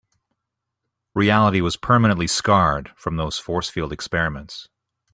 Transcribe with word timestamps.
Reality 1.13 1.61
was 1.61 1.77
permanently 1.77 2.25
scarred 2.25 2.91
from 2.95 3.17
those 3.17 3.37
force 3.37 3.69
field 3.69 3.93
experiments. 3.93 4.67